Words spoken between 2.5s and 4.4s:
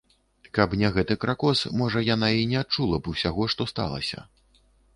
не адчула б усяго, што сталася.